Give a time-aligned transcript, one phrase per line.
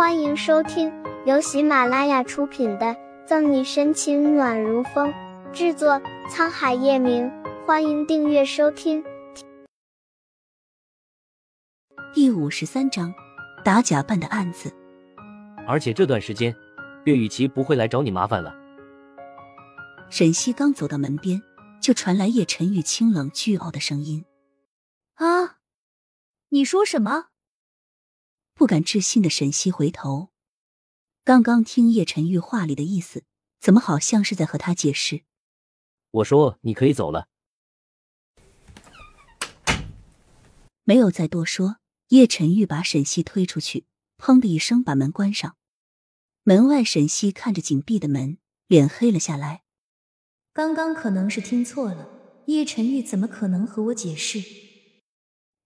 [0.00, 0.90] 欢迎收听
[1.26, 2.86] 由喜马拉雅出品的
[3.26, 5.12] 《赠你深情暖如风》，
[5.52, 7.30] 制作沧海夜明。
[7.66, 9.04] 欢迎订阅收听。
[12.14, 13.12] 第五十三章，
[13.62, 14.72] 打假办的案子。
[15.68, 16.56] 而且这段时间，
[17.04, 18.56] 岳雨琪不会来找你麻烦了。
[20.08, 21.42] 沈西刚走到门边，
[21.78, 24.24] 就传来叶晨玉清冷倨傲的声音
[25.16, 25.58] ：“啊，
[26.48, 27.26] 你说什么？”
[28.60, 30.28] 不敢置信的沈西回头，
[31.24, 33.24] 刚刚听叶晨玉话里的意思，
[33.58, 35.22] 怎么好像是在和他解释？
[36.10, 37.28] 我说你可以走了，
[40.84, 41.78] 没有再多说。
[42.08, 43.86] 叶晨玉把沈西推出去，
[44.18, 45.56] 砰的一声把门关上。
[46.42, 49.62] 门外，沈西看着紧闭的门，脸黑了下来。
[50.52, 52.10] 刚刚可能是听错了，
[52.44, 54.44] 叶晨玉怎么可能和我解释？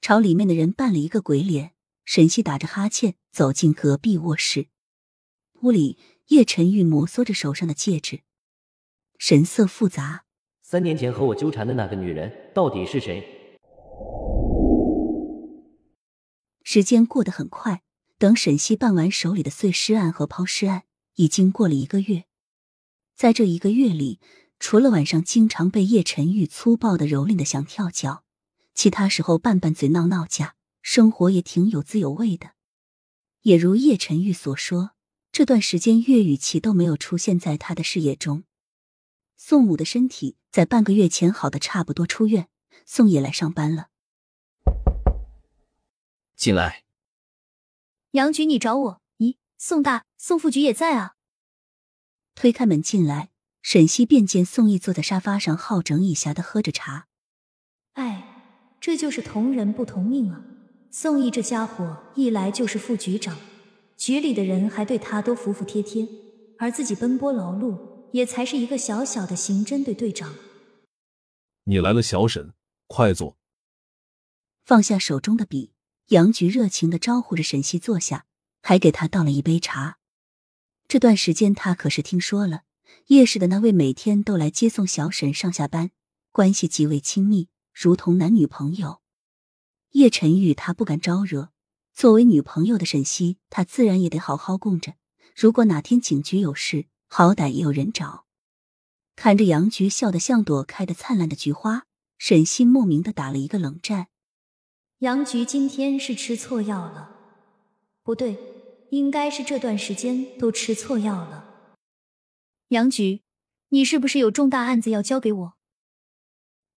[0.00, 1.74] 朝里面的人扮了一个鬼脸。
[2.12, 4.66] 沈西打着哈欠走进隔壁卧室，
[5.62, 5.96] 屋里
[6.26, 8.22] 叶晨玉摩挲着手上的戒指，
[9.16, 10.24] 神色复杂。
[10.60, 13.22] 三年前和我纠缠的那个女人到底是谁？
[16.64, 17.82] 时间过得很快，
[18.18, 20.82] 等沈西办完手里的碎尸案和抛尸案，
[21.14, 22.24] 已经过了一个月。
[23.14, 24.18] 在这一个月里，
[24.58, 28.24] 除了晚上经常被叶晨玉粗暴的蹂躏的想跳脚，
[28.74, 30.56] 其他时候拌拌嘴闹闹架。
[30.82, 32.52] 生活也挺有滋有味的，
[33.42, 34.92] 也如叶晨玉所说，
[35.30, 38.44] 这段时间岳雨琪都没有出现在他的视野中。
[39.36, 42.48] 宋母的身体在半个月前好的差不多出院，
[42.84, 43.88] 宋也来上班了。
[46.36, 46.84] 进来，
[48.12, 49.02] 杨局，你找我？
[49.18, 51.16] 咦，宋大、宋副局也在啊。
[52.34, 53.30] 推开门进来，
[53.62, 57.08] 沈西便见宋毅坐在沙发上，好整以暇的喝着茶。
[57.92, 60.42] 哎，这就是同人不同命啊。
[60.92, 63.38] 宋毅这家伙一来就是副局长，
[63.96, 66.08] 局里的人还对他都服服帖帖，
[66.58, 67.78] 而自己奔波劳碌，
[68.12, 70.34] 也才是一个小小的刑侦队队长。
[71.64, 72.54] 你来了，小沈，
[72.88, 73.36] 快坐。
[74.64, 75.70] 放下手中的笔，
[76.08, 78.26] 杨局热情的招呼着沈西坐下，
[78.60, 79.98] 还给他倒了一杯茶。
[80.88, 82.62] 这段时间他可是听说了，
[83.06, 85.92] 叶氏的那位每天都来接送小沈上下班，
[86.32, 89.00] 关系极为亲密，如同男女朋友。
[89.92, 91.50] 叶晨玉他不敢招惹，
[91.92, 94.94] 作为女朋友的沈西，他自然也得好好供着。
[95.34, 98.26] 如果哪天警局有事，好歹也有人找。
[99.16, 101.86] 看着杨菊笑得像朵开得灿烂的菊花，
[102.18, 104.06] 沈西莫名的打了一个冷战。
[105.00, 107.10] 杨菊今天是吃错药了，
[108.04, 108.38] 不对，
[108.90, 111.66] 应该是这段时间都吃错药了。
[112.68, 113.22] 杨菊，
[113.70, 115.54] 你是不是有重大案子要交给我？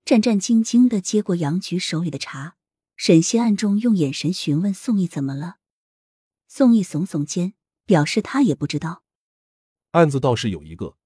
[0.03, 2.56] 战战兢兢的接过杨菊手里的茶。
[2.96, 5.58] 沈西暗中用眼神询问宋毅怎么了，
[6.48, 7.54] 宋毅耸耸肩，
[7.86, 9.04] 表示他也不知道。
[9.92, 10.98] 案子倒是有一个，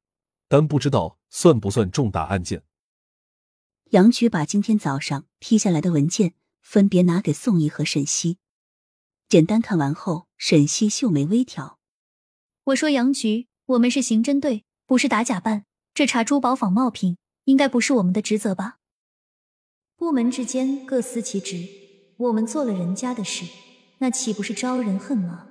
[0.48, 2.64] 但不知道算不算重大案件。
[3.92, 8.38] 杨局把今天早上批下来的文件分别拿给宋毅和沈西，
[9.30, 11.80] 简单看完后，沈西秀眉微挑
[12.66, 18.80] ：“我说杨局，我们是刑侦队，不是打假办，这查珠宝仿冒品应该不是我们的职责吧？”
[19.98, 21.68] 部门之间各司其职，
[22.18, 23.46] 我们做了人家的事，
[23.98, 25.48] 那岂不是招人恨吗？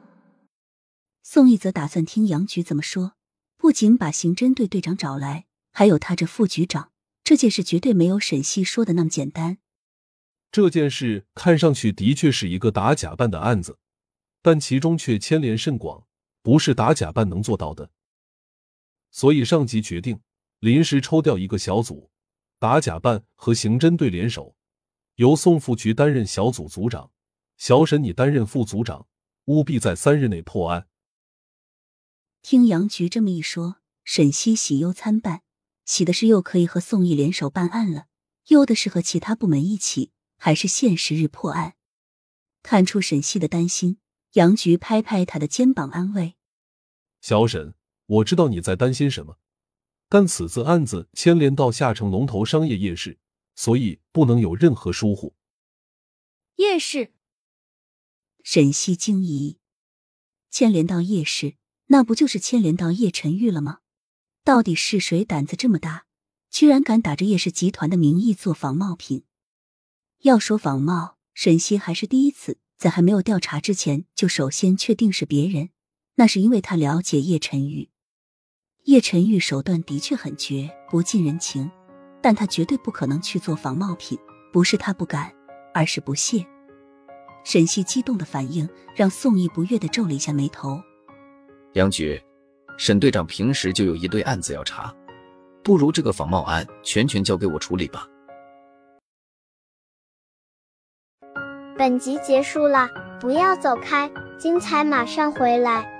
[1.25, 3.15] 宋毅则打算听杨局怎么说，
[3.57, 6.93] 不仅把刑侦队队长找来，还有他这副局长，
[7.25, 9.59] 这件事绝对没有沈西说的那么简单。
[10.53, 13.81] 这件事看上去的确是一个打假扮的案子，
[14.43, 16.07] 但其中却牵连甚广，
[16.41, 17.91] 不是打假扮能做到的。
[19.11, 20.21] 所以上级决定
[20.61, 22.13] 临时抽调一个小组。
[22.59, 24.57] 打假办和刑侦队联手，
[25.17, 27.11] 由宋副局担任小组组长，
[27.59, 29.07] 小沈你担任副组长，
[29.45, 30.89] 务必在三日内破案。
[32.41, 35.43] 听杨局这么一说，沈西喜忧参半，
[35.85, 38.07] 喜的是又可以和宋毅联手办案了，
[38.47, 41.75] 忧的是和其他部门一起，还是限时日破案。
[42.63, 43.99] 看出沈西的担心，
[44.33, 46.37] 杨局拍拍他的肩膀安慰
[47.21, 47.75] ：“小沈，
[48.07, 49.39] 我知道你在担心什么。”
[50.09, 53.19] 但此次案子牵连到下城龙头商业夜市，
[53.55, 55.35] 所以不能有任何疏忽。
[56.57, 57.13] 夜市，
[58.43, 59.59] 沈西惊疑，
[60.51, 61.57] 牵连到夜市，
[61.87, 63.81] 那不就是牵连到叶晨玉了吗？
[64.45, 66.07] 到底是谁胆子这么大，
[66.51, 69.25] 居然敢打着叶氏集团的名义做仿冒品？
[70.23, 75.71] 要说仿冒，沈西还是第一次，在还没有调查之前就首先确定是别人，
[76.15, 77.91] 那是因为他了解叶晨玉。
[78.87, 81.69] 叶晨玉手段的确很绝，不近人情，
[82.23, 84.17] 但他绝对不可能去做仿冒品。
[84.53, 85.33] 不是他不敢，
[85.75, 86.47] 而是不屑。
[87.43, 90.81] 沈西激动的反应让宋毅不悦的皱了一下眉头。
[91.73, 92.23] 杨局，
[92.79, 94.95] 沈队长平时就有一堆案子要查，
[95.65, 98.07] 不如这个仿冒案全权交给我处理吧。
[101.77, 102.89] 本集结束了，
[103.21, 105.96] 不要走开，精彩马上回来。